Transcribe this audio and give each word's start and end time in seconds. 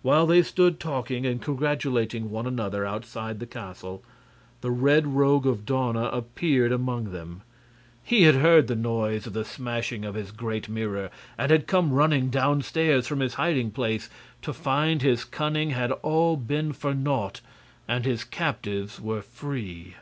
While 0.00 0.26
they 0.26 0.42
stood 0.42 0.80
talking 0.80 1.26
and 1.26 1.42
congratulating 1.42 2.30
one 2.30 2.46
another 2.46 2.86
outside 2.86 3.32
of 3.32 3.38
the 3.40 3.46
castle, 3.46 4.02
the 4.62 4.70
Red 4.70 5.06
Rogue 5.06 5.46
of 5.46 5.66
Dawna 5.66 6.06
appeared 6.16 6.72
among 6.72 7.12
them. 7.12 7.42
He 8.02 8.22
had 8.22 8.36
heard 8.36 8.68
the 8.68 8.74
noise 8.74 9.26
of 9.26 9.34
the 9.34 9.44
smashing 9.44 10.02
of 10.06 10.14
his 10.14 10.30
great 10.32 10.70
mirror, 10.70 11.10
and 11.36 11.50
had 11.52 11.66
come 11.66 11.92
running 11.92 12.30
downstairs 12.30 13.06
from 13.06 13.20
his 13.20 13.34
hiding 13.34 13.70
place 13.70 14.08
to 14.40 14.54
find 14.54 15.02
his 15.02 15.24
cunning 15.24 15.72
had 15.72 15.92
all 15.92 16.38
been 16.38 16.72
for 16.72 16.94
naught 16.94 17.42
and 17.86 18.06
his 18.06 18.24
captives 18.24 18.98
were 18.98 19.20
free. 19.20 19.96